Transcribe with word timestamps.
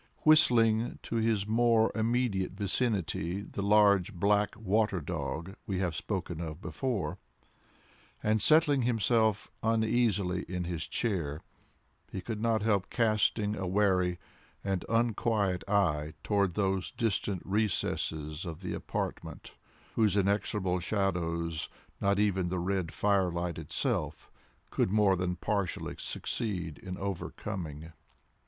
Whistling 0.23 0.97
to 1.03 1.17
his 1.17 1.45
more 1.45 1.91
immediate 1.93 2.53
vicinity 2.53 3.41
the 3.43 3.61
large 3.61 4.15
black 4.15 4.55
water 4.57 4.99
dog 4.99 5.53
we 5.67 5.77
have 5.77 5.93
spoken 5.93 6.41
of 6.41 6.59
before, 6.59 7.19
and 8.23 8.41
settling 8.41 8.81
himself 8.81 9.51
uneasily 9.61 10.41
in 10.49 10.63
his 10.63 10.87
chair, 10.87 11.43
he 12.11 12.19
could 12.19 12.41
not 12.41 12.63
help 12.63 12.89
casting 12.89 13.55
a 13.55 13.67
wary 13.67 14.17
and 14.63 14.85
unquiet 14.89 15.63
eye 15.67 16.15
toward 16.23 16.55
those 16.55 16.89
distant 16.89 17.43
recesses 17.45 18.43
of 18.43 18.61
the 18.61 18.73
apartment 18.73 19.53
whose 19.93 20.17
inexorable 20.17 20.79
shadows 20.79 21.69
not 21.99 22.17
even 22.17 22.47
the 22.47 22.57
red 22.57 22.91
firelight 22.91 23.59
itself 23.59 24.31
could 24.71 24.89
more 24.89 25.15
than 25.15 25.35
partially 25.35 25.93
succeed 25.99 26.79
in 26.79 26.97
overcoming. 26.97 27.91